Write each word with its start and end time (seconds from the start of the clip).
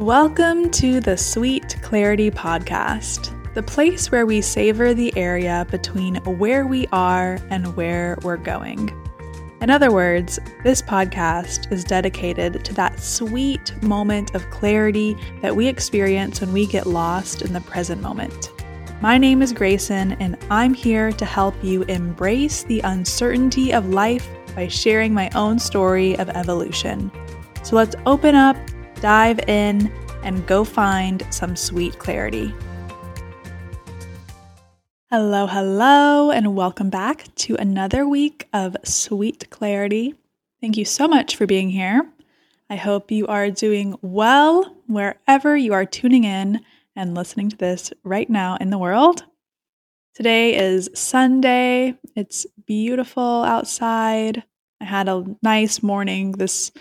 Welcome 0.00 0.70
to 0.72 0.98
the 0.98 1.16
Sweet 1.16 1.76
Clarity 1.80 2.28
Podcast, 2.28 3.32
the 3.54 3.62
place 3.62 4.10
where 4.10 4.26
we 4.26 4.40
savor 4.40 4.92
the 4.92 5.16
area 5.16 5.68
between 5.70 6.16
where 6.24 6.66
we 6.66 6.88
are 6.88 7.38
and 7.50 7.76
where 7.76 8.18
we're 8.22 8.36
going. 8.36 8.90
In 9.60 9.70
other 9.70 9.92
words, 9.92 10.40
this 10.64 10.82
podcast 10.82 11.70
is 11.70 11.84
dedicated 11.84 12.64
to 12.64 12.74
that 12.74 12.98
sweet 12.98 13.80
moment 13.84 14.34
of 14.34 14.50
clarity 14.50 15.16
that 15.42 15.54
we 15.54 15.68
experience 15.68 16.40
when 16.40 16.52
we 16.52 16.66
get 16.66 16.86
lost 16.86 17.42
in 17.42 17.52
the 17.52 17.60
present 17.60 18.02
moment. 18.02 18.50
My 19.00 19.16
name 19.16 19.42
is 19.42 19.52
Grayson, 19.52 20.12
and 20.14 20.36
I'm 20.50 20.74
here 20.74 21.12
to 21.12 21.24
help 21.24 21.54
you 21.62 21.82
embrace 21.84 22.64
the 22.64 22.80
uncertainty 22.80 23.72
of 23.72 23.90
life 23.90 24.28
by 24.56 24.66
sharing 24.66 25.14
my 25.14 25.30
own 25.36 25.60
story 25.60 26.18
of 26.18 26.30
evolution. 26.30 27.12
So 27.62 27.76
let's 27.76 27.94
open 28.06 28.34
up 28.34 28.56
dive 29.04 29.38
in, 29.40 29.92
and 30.22 30.46
go 30.46 30.64
find 30.64 31.26
some 31.28 31.54
sweet 31.54 31.98
clarity. 31.98 32.54
Hello, 35.10 35.46
hello, 35.46 36.30
and 36.30 36.56
welcome 36.56 36.88
back 36.88 37.26
to 37.34 37.54
another 37.56 38.08
week 38.08 38.48
of 38.54 38.74
Sweet 38.82 39.50
Clarity. 39.50 40.14
Thank 40.62 40.78
you 40.78 40.86
so 40.86 41.06
much 41.06 41.36
for 41.36 41.44
being 41.44 41.68
here. 41.68 42.10
I 42.70 42.76
hope 42.76 43.10
you 43.10 43.26
are 43.26 43.50
doing 43.50 43.94
well 44.00 44.74
wherever 44.86 45.54
you 45.54 45.74
are 45.74 45.84
tuning 45.84 46.24
in 46.24 46.60
and 46.96 47.14
listening 47.14 47.50
to 47.50 47.58
this 47.58 47.92
right 48.04 48.30
now 48.30 48.56
in 48.56 48.70
the 48.70 48.78
world. 48.78 49.22
Today 50.14 50.56
is 50.56 50.88
Sunday. 50.94 51.98
It's 52.16 52.46
beautiful 52.66 53.42
outside. 53.42 54.44
I 54.80 54.86
had 54.86 55.10
a 55.10 55.26
nice 55.42 55.82
morning 55.82 56.32
this 56.32 56.72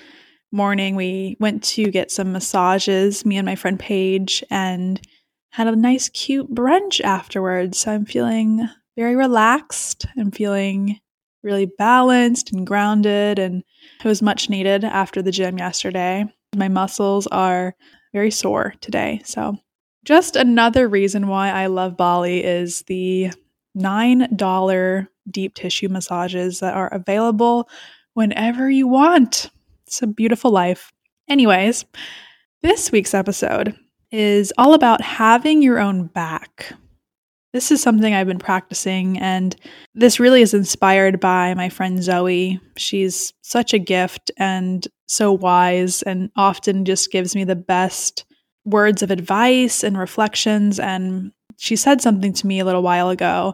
morning, 0.54 0.96
we 0.96 1.36
went 1.40 1.64
to 1.64 1.90
get 1.92 2.12
some 2.12 2.32
massages, 2.32 3.26
me 3.26 3.38
and 3.38 3.46
my 3.46 3.56
friend 3.56 3.80
Paige, 3.80 4.44
and 4.50 5.02
had 5.50 5.68
a 5.68 5.76
nice, 5.76 6.10
cute 6.10 6.54
brunch 6.54 7.02
afterwards. 7.02 7.80
So 7.80 7.92
I'm 7.92 8.06
feeling 8.06 8.68
very 8.96 9.16
relaxed. 9.16 10.06
I'm 10.18 10.32
feeling 10.32 11.00
really 11.44 11.66
balanced 11.66 12.52
and 12.54 12.66
grounded, 12.66 13.40
and 13.40 13.64
it 14.04 14.08
was 14.08 14.22
much 14.22 14.50
needed 14.50 14.84
after 14.84 15.22
the 15.22 15.32
gym 15.32 15.58
yesterday. 15.58 16.26
My 16.56 16.70
muscles 16.70 17.28
are 17.28 17.76
very 18.14 18.32
sore 18.32 18.74
today. 18.80 19.22
So, 19.26 19.58
just 20.06 20.36
another 20.36 20.88
reason 20.88 21.28
why 21.28 21.50
I 21.50 21.68
love 21.68 21.98
Bali 21.98 22.44
is 22.44 22.84
the 22.84 23.32
$9 23.78 25.08
deep 25.30 25.56
tissue 25.56 25.90
massages 25.90 26.60
that 26.60 26.74
are 26.74 26.94
available 26.94 27.70
whenever 28.14 28.70
you 28.70 28.88
want. 28.88 29.50
It's 29.94 30.02
a 30.02 30.08
beautiful 30.08 30.50
life. 30.50 30.92
Anyways, 31.30 31.86
this 32.64 32.92
week's 32.92 33.14
episode 33.14 33.78
is 34.12 34.52
all 34.58 34.74
about 34.74 35.02
having 35.02 35.62
your 35.62 35.78
own 35.78 36.08
back. 36.08 36.74
This 37.52 37.72
is 37.72 37.84
something 37.84 38.12
I've 38.12 38.26
been 38.26 38.40
practicing, 38.40 39.20
and 39.20 39.56
this 39.94 40.20
really 40.20 40.42
is 40.42 40.56
inspired 40.56 41.20
by 41.20 41.54
my 41.54 41.70
friend 41.70 42.02
Zoe. 42.02 42.60
She's 42.76 43.34
such 43.44 43.72
a 43.72 43.78
gift 43.78 44.32
and 44.36 44.88
so 45.06 45.32
wise, 45.32 46.02
and 46.02 46.32
often 46.36 46.86
just 46.86 47.12
gives 47.12 47.36
me 47.36 47.44
the 47.44 47.56
best 47.56 48.26
words 48.66 49.04
of 49.04 49.12
advice 49.12 49.84
and 49.84 49.96
reflections. 49.96 50.80
And 50.80 51.32
she 51.58 51.76
said 51.76 52.02
something 52.02 52.34
to 52.34 52.48
me 52.48 52.60
a 52.60 52.66
little 52.66 52.82
while 52.82 53.12
ago 53.12 53.54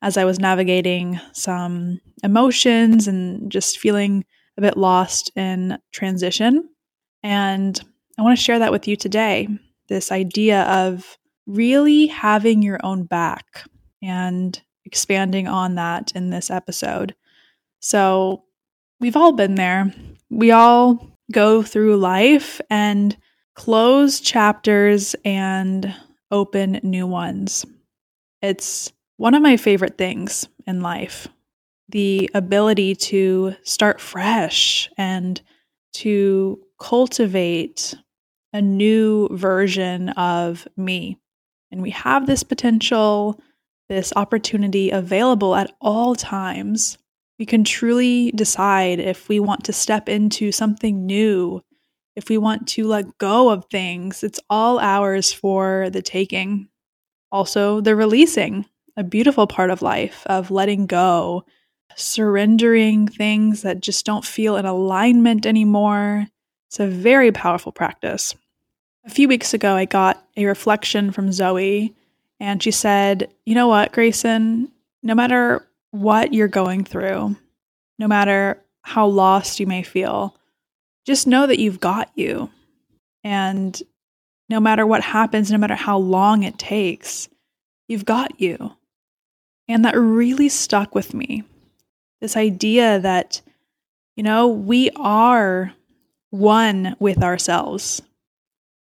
as 0.00 0.16
I 0.16 0.26
was 0.26 0.38
navigating 0.38 1.18
some 1.32 2.00
emotions 2.22 3.08
and 3.08 3.50
just 3.50 3.80
feeling 3.80 4.24
a 4.56 4.60
bit 4.60 4.76
lost 4.76 5.30
in 5.36 5.78
transition. 5.92 6.68
And 7.22 7.80
I 8.18 8.22
want 8.22 8.36
to 8.36 8.44
share 8.44 8.58
that 8.58 8.72
with 8.72 8.88
you 8.88 8.96
today 8.96 9.48
this 9.88 10.12
idea 10.12 10.62
of 10.62 11.18
really 11.46 12.06
having 12.06 12.62
your 12.62 12.80
own 12.82 13.04
back 13.04 13.64
and 14.02 14.60
expanding 14.84 15.48
on 15.48 15.74
that 15.74 16.12
in 16.14 16.30
this 16.30 16.50
episode. 16.50 17.14
So, 17.80 18.44
we've 19.00 19.16
all 19.16 19.32
been 19.32 19.56
there. 19.56 19.92
We 20.30 20.52
all 20.52 21.12
go 21.32 21.62
through 21.62 21.96
life 21.96 22.60
and 22.70 23.16
close 23.54 24.20
chapters 24.20 25.14
and 25.24 25.94
open 26.30 26.80
new 26.82 27.06
ones. 27.06 27.66
It's 28.40 28.92
one 29.16 29.34
of 29.34 29.42
my 29.42 29.56
favorite 29.56 29.98
things 29.98 30.48
in 30.66 30.80
life 30.80 31.28
the 31.92 32.30
ability 32.34 32.96
to 32.96 33.54
start 33.62 34.00
fresh 34.00 34.90
and 34.98 35.40
to 35.92 36.60
cultivate 36.80 37.94
a 38.52 38.60
new 38.60 39.28
version 39.30 40.08
of 40.10 40.66
me. 40.76 41.18
And 41.70 41.80
we 41.80 41.90
have 41.90 42.26
this 42.26 42.42
potential, 42.42 43.40
this 43.88 44.12
opportunity 44.16 44.90
available 44.90 45.54
at 45.54 45.72
all 45.80 46.14
times. 46.14 46.98
We 47.38 47.46
can 47.46 47.64
truly 47.64 48.30
decide 48.32 48.98
if 48.98 49.28
we 49.28 49.40
want 49.40 49.64
to 49.64 49.72
step 49.72 50.08
into 50.08 50.52
something 50.52 51.06
new, 51.06 51.62
if 52.16 52.28
we 52.28 52.38
want 52.38 52.68
to 52.68 52.86
let 52.86 53.18
go 53.18 53.50
of 53.50 53.66
things. 53.70 54.22
It's 54.22 54.40
all 54.50 54.78
ours 54.78 55.32
for 55.32 55.88
the 55.90 56.02
taking. 56.02 56.68
Also, 57.30 57.80
the 57.80 57.96
releasing, 57.96 58.66
a 58.96 59.04
beautiful 59.04 59.46
part 59.46 59.70
of 59.70 59.82
life 59.82 60.22
of 60.26 60.50
letting 60.50 60.86
go 60.86 61.44
surrendering 61.96 63.08
things 63.08 63.62
that 63.62 63.80
just 63.80 64.04
don't 64.04 64.24
feel 64.24 64.56
in 64.56 64.64
alignment 64.64 65.46
anymore. 65.46 66.26
It's 66.68 66.80
a 66.80 66.86
very 66.86 67.32
powerful 67.32 67.72
practice. 67.72 68.34
A 69.04 69.10
few 69.10 69.28
weeks 69.28 69.52
ago, 69.52 69.74
I 69.74 69.84
got 69.84 70.24
a 70.36 70.46
reflection 70.46 71.10
from 71.10 71.32
Zoe, 71.32 71.94
and 72.38 72.62
she 72.62 72.70
said, 72.70 73.32
You 73.44 73.54
know 73.54 73.68
what, 73.68 73.92
Grayson? 73.92 74.70
No 75.02 75.14
matter 75.14 75.66
what 75.90 76.32
you're 76.32 76.48
going 76.48 76.84
through, 76.84 77.36
no 77.98 78.08
matter 78.08 78.62
how 78.82 79.06
lost 79.06 79.60
you 79.60 79.66
may 79.66 79.82
feel, 79.82 80.36
just 81.04 81.26
know 81.26 81.46
that 81.46 81.58
you've 81.58 81.80
got 81.80 82.10
you. 82.14 82.50
And 83.24 83.80
no 84.48 84.60
matter 84.60 84.86
what 84.86 85.02
happens, 85.02 85.50
no 85.50 85.58
matter 85.58 85.74
how 85.74 85.98
long 85.98 86.42
it 86.42 86.58
takes, 86.58 87.28
you've 87.88 88.04
got 88.04 88.40
you. 88.40 88.72
And 89.68 89.84
that 89.84 89.96
really 89.96 90.48
stuck 90.48 90.94
with 90.94 91.14
me 91.14 91.44
this 92.22 92.36
idea 92.36 93.00
that, 93.00 93.42
you 94.16 94.22
know, 94.22 94.46
we 94.46 94.90
are 94.96 95.74
one 96.30 96.96
with 97.00 97.20
ourselves. 97.20 98.00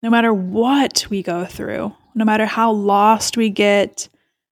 No 0.03 0.11
matter 0.11 0.31
what 0.31 1.07
we 1.09 1.23
go 1.23 1.45
through, 1.45 1.93
no 2.13 2.23
matter 2.23 2.45
how 2.45 2.71
lost 2.71 3.37
we 3.37 3.49
get, 3.49 4.07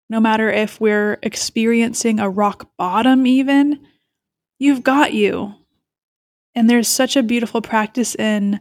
no 0.10 0.20
matter 0.20 0.50
if 0.50 0.82
we're 0.82 1.20
experiencing 1.22 2.20
a 2.20 2.30
rock 2.30 2.68
bottom, 2.78 3.28
even, 3.28 3.80
you've 4.58 4.82
got 4.82 5.14
you. 5.14 5.54
And 6.56 6.68
there's 6.68 6.88
such 6.88 7.16
a 7.16 7.24
beautiful 7.24 7.62
practice 7.62 8.16
in 8.16 8.60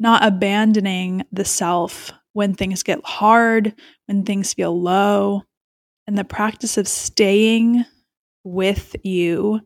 not 0.00 0.24
abandoning 0.24 1.24
the 1.30 1.44
self 1.44 2.10
when 2.32 2.54
things 2.54 2.82
get 2.82 3.00
hard, 3.04 3.74
when 4.06 4.24
things 4.24 4.54
feel 4.54 4.78
low, 4.78 5.44
and 6.08 6.18
the 6.18 6.24
practice 6.24 6.76
of 6.76 6.88
staying 6.88 7.84
with 8.44 8.96
you, 9.02 9.60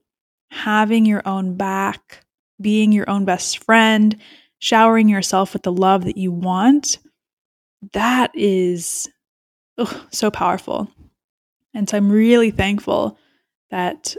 having 0.51 1.07
your 1.07 1.23
own 1.27 1.57
back, 1.57 2.25
being 2.61 2.93
your 2.93 3.09
own 3.09 3.25
best 3.25 3.63
friend, 3.65 4.17
showering 4.59 5.09
yourself 5.09 5.53
with 5.53 5.63
the 5.63 5.73
love 5.73 6.05
that 6.05 6.17
you 6.17 6.33
want, 6.33 6.99
that 7.93 8.31
is 8.35 9.09
ugh, 9.79 9.95
so 10.11 10.31
powerful. 10.31 10.91
And 11.75 11.89
so 11.89 11.97
I'm 11.97 12.11
really 12.11 12.51
thankful 12.51 13.19
that 13.71 14.17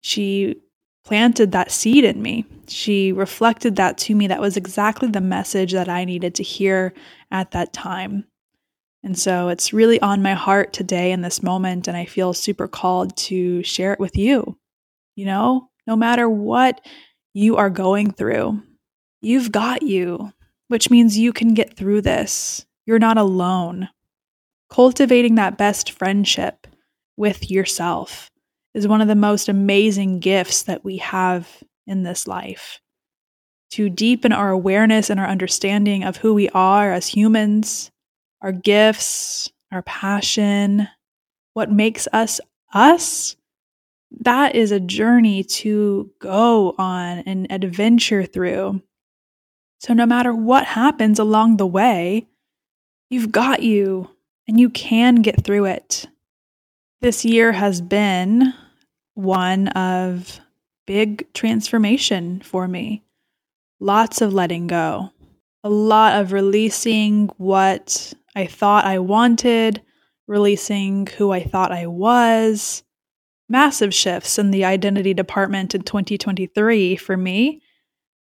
she 0.00 0.56
planted 1.04 1.52
that 1.52 1.70
seed 1.70 2.04
in 2.04 2.20
me. 2.20 2.44
She 2.66 3.12
reflected 3.12 3.76
that 3.76 3.98
to 3.98 4.14
me. 4.14 4.26
That 4.26 4.40
was 4.40 4.56
exactly 4.56 5.08
the 5.08 5.20
message 5.20 5.72
that 5.72 5.88
I 5.88 6.04
needed 6.04 6.34
to 6.36 6.42
hear 6.42 6.94
at 7.30 7.52
that 7.52 7.72
time. 7.72 8.24
And 9.04 9.18
so 9.18 9.48
it's 9.48 9.74
really 9.74 10.00
on 10.00 10.22
my 10.22 10.32
heart 10.32 10.72
today 10.72 11.12
in 11.12 11.20
this 11.20 11.42
moment. 11.42 11.86
And 11.86 11.96
I 11.96 12.06
feel 12.06 12.32
super 12.32 12.66
called 12.66 13.14
to 13.18 13.62
share 13.62 13.92
it 13.92 14.00
with 14.00 14.16
you. 14.16 14.58
You 15.14 15.26
know, 15.26 15.68
no 15.86 15.94
matter 15.94 16.28
what 16.28 16.80
you 17.34 17.56
are 17.56 17.68
going 17.68 18.12
through, 18.12 18.62
you've 19.20 19.52
got 19.52 19.82
you, 19.82 20.32
which 20.68 20.90
means 20.90 21.18
you 21.18 21.34
can 21.34 21.52
get 21.52 21.76
through 21.76 22.00
this. 22.00 22.64
You're 22.86 22.98
not 22.98 23.18
alone. 23.18 23.90
Cultivating 24.70 25.34
that 25.34 25.58
best 25.58 25.92
friendship 25.92 26.66
with 27.16 27.50
yourself 27.50 28.30
is 28.72 28.88
one 28.88 29.02
of 29.02 29.08
the 29.08 29.14
most 29.14 29.50
amazing 29.50 30.18
gifts 30.18 30.62
that 30.62 30.82
we 30.82 30.96
have 30.96 31.62
in 31.86 32.04
this 32.04 32.26
life. 32.26 32.80
To 33.72 33.90
deepen 33.90 34.32
our 34.32 34.50
awareness 34.50 35.10
and 35.10 35.20
our 35.20 35.26
understanding 35.26 36.04
of 36.04 36.16
who 36.16 36.32
we 36.32 36.48
are 36.50 36.92
as 36.92 37.06
humans, 37.06 37.90
our 38.44 38.52
gifts, 38.52 39.50
our 39.72 39.80
passion, 39.82 40.86
what 41.54 41.72
makes 41.72 42.06
us 42.12 42.40
us, 42.74 43.36
that 44.20 44.54
is 44.54 44.70
a 44.70 44.78
journey 44.78 45.42
to 45.44 46.10
go 46.18 46.74
on 46.76 47.20
an 47.20 47.46
adventure 47.48 48.26
through. 48.26 48.82
So 49.80 49.94
no 49.94 50.04
matter 50.04 50.34
what 50.34 50.66
happens 50.66 51.18
along 51.18 51.56
the 51.56 51.66
way, 51.66 52.26
you've 53.08 53.32
got 53.32 53.62
you 53.62 54.10
and 54.46 54.60
you 54.60 54.68
can 54.68 55.22
get 55.22 55.42
through 55.42 55.64
it. 55.64 56.06
This 57.00 57.24
year 57.24 57.50
has 57.50 57.80
been 57.80 58.52
one 59.14 59.68
of 59.68 60.38
big 60.86 61.32
transformation 61.32 62.42
for 62.42 62.68
me. 62.68 63.02
Lots 63.80 64.20
of 64.20 64.34
letting 64.34 64.66
go, 64.66 65.10
a 65.62 65.70
lot 65.70 66.20
of 66.20 66.32
releasing 66.32 67.28
what 67.38 68.12
I 68.34 68.46
thought 68.46 68.84
I 68.84 68.98
wanted, 68.98 69.82
releasing 70.26 71.06
who 71.06 71.30
I 71.30 71.42
thought 71.42 71.72
I 71.72 71.86
was. 71.86 72.82
Massive 73.48 73.94
shifts 73.94 74.38
in 74.38 74.50
the 74.50 74.64
identity 74.64 75.14
department 75.14 75.74
in 75.74 75.82
2023 75.82 76.96
for 76.96 77.16
me. 77.16 77.62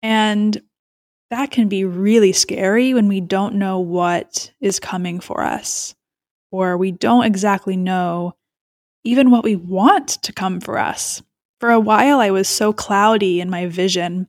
And 0.02 0.62
that 1.30 1.52
can 1.52 1.68
be 1.68 1.84
really 1.84 2.32
scary 2.32 2.94
when 2.94 3.08
we 3.08 3.22
don't 3.22 3.56
know 3.56 3.80
what 3.80 4.52
is 4.62 4.80
coming 4.80 5.20
for 5.20 5.44
us, 5.44 5.96
or 6.52 6.78
we 6.78 6.92
don't 6.92 7.26
exactly 7.26 7.78
know 7.78 8.36
even 9.04 9.32
what 9.32 9.44
we 9.44 9.56
want 9.56 10.08
to 10.08 10.34
come 10.34 10.60
for 10.60 10.78
us. 10.78 11.22
For 11.60 11.72
a 11.72 11.80
while, 11.80 12.20
I 12.20 12.32
was 12.32 12.48
so 12.48 12.72
cloudy 12.74 13.42
in 13.42 13.50
my 13.50 13.68
vision. 13.68 14.28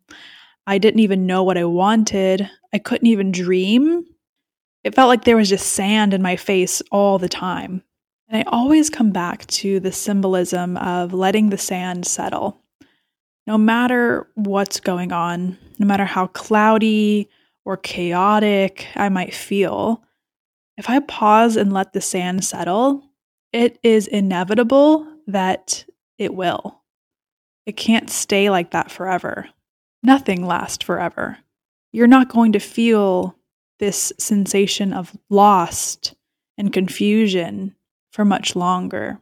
I 0.67 0.79
didn't 0.79 1.01
even 1.01 1.27
know 1.27 1.43
what 1.43 1.59
I 1.59 1.65
wanted. 1.65 2.49
I 2.73 2.79
couldn't 2.79 3.07
even 3.07 3.33
dream. 3.33 4.05
It 4.85 4.94
felt 4.94 5.09
like 5.09 5.25
there 5.25 5.37
was 5.37 5.49
just 5.49 5.73
sand 5.73 6.15
in 6.15 6.23
my 6.23 6.37
face 6.37 6.82
all 6.91 7.19
the 7.19 7.29
time. 7.29 7.82
And 8.29 8.38
I 8.38 8.50
always 8.50 8.88
come 8.91 9.11
back 9.11 9.47
to 9.49 9.81
the 9.81 9.93
symbolism 9.93 10.77
of 10.77 11.12
letting 11.12 11.50
the 11.50 11.59
sand 11.59 12.06
settle. 12.06 12.61
No 13.47 13.59
matter 13.59 14.29
what's 14.35 14.81
going 14.81 15.12
on, 15.12 15.59
no 15.79 15.87
matter 15.87 16.05
how 16.05 16.29
cloudy 16.29 17.29
or 17.65 17.77
chaotic 17.77 18.87
I 18.94 19.09
might 19.09 19.35
feel, 19.35 20.03
if 20.77 20.88
I 20.88 21.00
pause 21.00 21.56
and 21.56 21.73
let 21.73 21.93
the 21.93 22.00
sand 22.00 22.44
settle, 22.44 23.03
it 23.53 23.79
is 23.83 24.06
inevitable 24.06 25.06
that 25.26 25.85
it 26.17 26.33
will. 26.33 26.81
It 27.67 27.76
can't 27.76 28.09
stay 28.09 28.49
like 28.49 28.71
that 28.71 28.91
forever. 28.91 29.49
Nothing 30.03 30.47
lasts 30.47 30.85
forever. 30.85 31.38
You're 31.93 32.06
not 32.06 32.29
going 32.31 32.53
to 32.53 32.61
feel 32.61 33.37
this 33.81 34.12
sensation 34.19 34.93
of 34.93 35.17
lost 35.29 36.15
and 36.56 36.73
confusion 36.73 37.75
for 38.12 38.25
much 38.25 38.55
longer. 38.55 39.19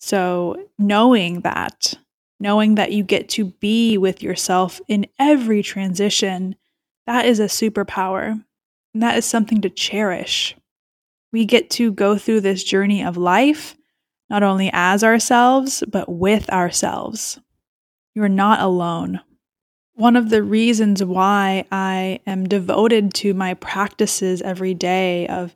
So, 0.00 0.68
knowing 0.78 1.40
that, 1.40 1.94
knowing 2.38 2.74
that 2.74 2.92
you 2.92 3.02
get 3.02 3.30
to 3.30 3.46
be 3.46 3.96
with 3.96 4.22
yourself 4.22 4.80
in 4.86 5.06
every 5.18 5.62
transition, 5.62 6.56
that 7.06 7.24
is 7.24 7.40
a 7.40 7.44
superpower. 7.44 8.44
And 8.92 9.02
that 9.02 9.16
is 9.16 9.24
something 9.24 9.60
to 9.62 9.70
cherish. 9.70 10.54
We 11.32 11.44
get 11.46 11.70
to 11.70 11.90
go 11.90 12.16
through 12.16 12.42
this 12.42 12.62
journey 12.62 13.02
of 13.02 13.16
life, 13.16 13.76
not 14.30 14.42
only 14.42 14.70
as 14.72 15.02
ourselves, 15.02 15.82
but 15.88 16.08
with 16.08 16.48
ourselves. 16.50 17.40
You're 18.14 18.28
not 18.28 18.60
alone. 18.60 19.20
One 19.96 20.16
of 20.16 20.30
the 20.30 20.42
reasons 20.42 21.04
why 21.04 21.66
I 21.70 22.18
am 22.26 22.48
devoted 22.48 23.14
to 23.14 23.32
my 23.32 23.54
practices 23.54 24.42
every 24.42 24.74
day 24.74 25.28
of 25.28 25.54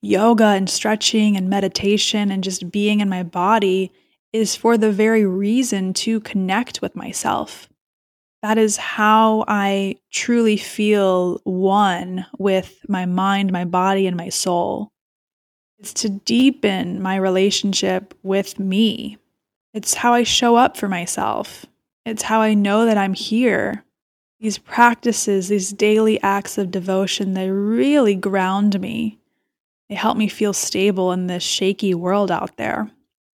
yoga 0.00 0.46
and 0.46 0.68
stretching 0.68 1.36
and 1.36 1.50
meditation 1.50 2.30
and 2.30 2.42
just 2.42 2.70
being 2.70 3.00
in 3.00 3.10
my 3.10 3.22
body 3.22 3.92
is 4.32 4.56
for 4.56 4.78
the 4.78 4.90
very 4.90 5.26
reason 5.26 5.92
to 5.92 6.20
connect 6.20 6.80
with 6.80 6.96
myself. 6.96 7.68
That 8.42 8.56
is 8.56 8.78
how 8.78 9.44
I 9.46 9.96
truly 10.10 10.56
feel 10.56 11.40
one 11.44 12.24
with 12.38 12.80
my 12.88 13.04
mind, 13.04 13.52
my 13.52 13.66
body, 13.66 14.06
and 14.06 14.16
my 14.16 14.30
soul. 14.30 14.90
It's 15.78 15.92
to 15.94 16.08
deepen 16.08 17.02
my 17.02 17.16
relationship 17.16 18.14
with 18.22 18.58
me. 18.58 19.18
It's 19.74 19.94
how 19.94 20.14
I 20.14 20.22
show 20.22 20.56
up 20.56 20.78
for 20.78 20.88
myself. 20.88 21.66
It's 22.06 22.22
how 22.22 22.40
I 22.40 22.54
know 22.54 22.86
that 22.86 22.96
I'm 22.96 23.14
here. 23.14 23.84
These 24.38 24.58
practices, 24.58 25.48
these 25.48 25.72
daily 25.72 26.22
acts 26.22 26.56
of 26.56 26.70
devotion, 26.70 27.34
they 27.34 27.50
really 27.50 28.14
ground 28.14 28.80
me. 28.80 29.18
They 29.88 29.96
help 29.96 30.16
me 30.16 30.28
feel 30.28 30.52
stable 30.52 31.10
in 31.10 31.26
this 31.26 31.42
shaky 31.42 31.94
world 31.94 32.30
out 32.30 32.56
there. 32.56 32.88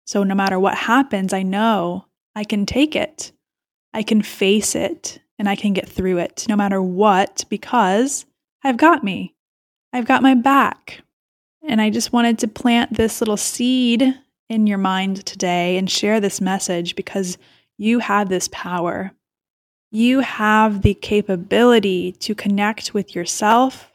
So 0.07 0.23
no 0.23 0.35
matter 0.35 0.59
what 0.59 0.75
happens, 0.75 1.35
I 1.35 1.43
know 1.43 2.07
I 2.35 2.45
can 2.45 2.65
take 2.65 2.97
it. 2.97 3.31
I 3.93 4.03
can 4.03 4.23
face 4.23 4.75
it 4.75 5.21
and 5.39 5.51
I 5.51 5.55
can 5.55 5.75
get 5.75 5.87
through 5.89 6.19
it 6.19 6.47
no 6.49 6.57
matter 6.57 6.81
what 6.81 7.45
because 7.51 8.25
I've 8.65 8.79
got 8.79 9.05
me. 9.05 9.35
I've 9.93 10.07
got 10.07 10.23
my 10.23 10.35
back. 10.35 11.03
And 11.63 11.79
I 11.81 11.91
just 11.91 12.13
wanted 12.13 12.39
to 12.39 12.49
plant 12.49 12.95
this 12.95 13.21
little 13.21 13.37
seed 13.37 14.19
in 14.49 14.67
your 14.67 14.79
mind 14.79 15.27
today 15.27 15.77
and 15.77 15.91
share 15.91 16.21
this 16.21 16.41
message 16.41 16.97
because 16.97 17.37
you 17.83 17.99
have 17.99 18.29
this 18.29 18.49
power. 18.53 19.11
You 19.91 20.21
have 20.21 20.83
the 20.83 20.95
capability 20.95 22.13
to 22.21 22.35
connect 22.35 22.95
with 22.95 23.15
yourself, 23.15 23.93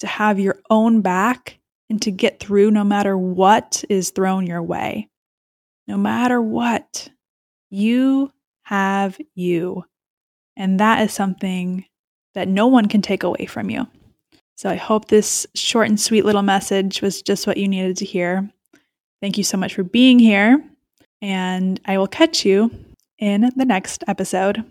to 0.00 0.06
have 0.06 0.38
your 0.38 0.58
own 0.68 1.00
back, 1.00 1.58
and 1.88 2.00
to 2.02 2.10
get 2.10 2.38
through 2.38 2.70
no 2.70 2.84
matter 2.84 3.16
what 3.16 3.82
is 3.88 4.10
thrown 4.10 4.46
your 4.46 4.62
way. 4.62 5.08
No 5.88 5.96
matter 5.96 6.40
what, 6.40 7.08
you 7.70 8.30
have 8.64 9.18
you. 9.34 9.84
And 10.56 10.78
that 10.78 11.02
is 11.02 11.12
something 11.12 11.86
that 12.34 12.46
no 12.46 12.66
one 12.66 12.86
can 12.86 13.00
take 13.00 13.22
away 13.22 13.46
from 13.46 13.70
you. 13.70 13.88
So 14.56 14.68
I 14.68 14.76
hope 14.76 15.06
this 15.06 15.46
short 15.54 15.88
and 15.88 15.98
sweet 15.98 16.26
little 16.26 16.42
message 16.42 17.00
was 17.00 17.22
just 17.22 17.46
what 17.46 17.56
you 17.56 17.66
needed 17.66 17.96
to 17.96 18.04
hear. 18.04 18.50
Thank 19.22 19.38
you 19.38 19.44
so 19.44 19.56
much 19.56 19.74
for 19.74 19.82
being 19.82 20.18
here, 20.18 20.62
and 21.22 21.80
I 21.86 21.96
will 21.96 22.06
catch 22.06 22.44
you 22.44 22.70
in 23.20 23.52
the 23.54 23.64
next 23.64 24.02
episode. 24.08 24.64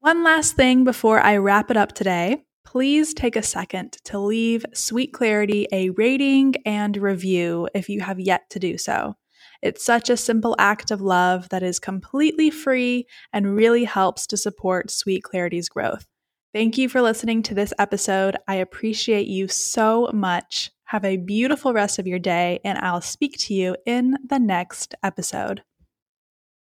One 0.00 0.22
last 0.22 0.54
thing 0.54 0.84
before 0.84 1.20
I 1.20 1.38
wrap 1.38 1.70
it 1.70 1.76
up 1.76 1.92
today. 1.92 2.44
Please 2.64 3.14
take 3.14 3.34
a 3.34 3.42
second 3.42 3.96
to 4.04 4.18
leave 4.18 4.64
Sweet 4.74 5.12
Clarity 5.12 5.66
a 5.72 5.90
rating 5.90 6.54
and 6.64 6.96
review 6.96 7.68
if 7.74 7.88
you 7.88 8.00
have 8.00 8.20
yet 8.20 8.48
to 8.50 8.58
do 8.58 8.78
so. 8.78 9.16
It's 9.62 9.84
such 9.84 10.10
a 10.10 10.16
simple 10.16 10.54
act 10.58 10.90
of 10.90 11.00
love 11.00 11.48
that 11.48 11.62
is 11.62 11.78
completely 11.78 12.50
free 12.50 13.06
and 13.32 13.56
really 13.56 13.84
helps 13.84 14.26
to 14.28 14.36
support 14.36 14.90
Sweet 14.90 15.22
Clarity's 15.22 15.68
growth. 15.68 16.06
Thank 16.52 16.78
you 16.78 16.88
for 16.88 17.02
listening 17.02 17.42
to 17.44 17.54
this 17.54 17.72
episode. 17.78 18.36
I 18.46 18.56
appreciate 18.56 19.26
you 19.26 19.48
so 19.48 20.10
much. 20.12 20.70
Have 20.84 21.04
a 21.04 21.16
beautiful 21.16 21.72
rest 21.72 21.98
of 21.98 22.06
your 22.06 22.18
day, 22.18 22.60
and 22.64 22.78
I'll 22.78 23.00
speak 23.00 23.36
to 23.40 23.54
you 23.54 23.76
in 23.86 24.16
the 24.24 24.38
next 24.38 24.94
episode. 25.02 25.62